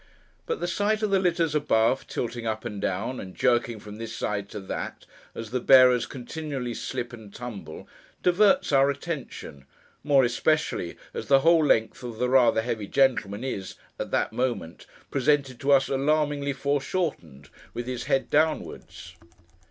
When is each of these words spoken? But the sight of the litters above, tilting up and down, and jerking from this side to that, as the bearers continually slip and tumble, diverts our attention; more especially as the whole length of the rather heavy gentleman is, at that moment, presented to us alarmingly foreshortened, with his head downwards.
But 0.47 0.59
the 0.59 0.67
sight 0.67 1.03
of 1.03 1.11
the 1.11 1.19
litters 1.19 1.53
above, 1.53 2.07
tilting 2.07 2.47
up 2.47 2.65
and 2.65 2.81
down, 2.81 3.19
and 3.19 3.35
jerking 3.35 3.79
from 3.79 3.99
this 3.99 4.15
side 4.17 4.49
to 4.49 4.59
that, 4.61 5.05
as 5.35 5.51
the 5.51 5.59
bearers 5.59 6.07
continually 6.07 6.73
slip 6.73 7.13
and 7.13 7.31
tumble, 7.31 7.87
diverts 8.23 8.71
our 8.71 8.89
attention; 8.89 9.63
more 10.03 10.23
especially 10.23 10.97
as 11.13 11.27
the 11.27 11.41
whole 11.41 11.63
length 11.63 12.01
of 12.01 12.17
the 12.17 12.29
rather 12.29 12.63
heavy 12.63 12.87
gentleman 12.87 13.43
is, 13.43 13.75
at 13.99 14.09
that 14.09 14.33
moment, 14.33 14.87
presented 15.11 15.59
to 15.59 15.71
us 15.71 15.87
alarmingly 15.87 16.51
foreshortened, 16.53 17.49
with 17.75 17.85
his 17.85 18.05
head 18.05 18.31
downwards. 18.31 19.15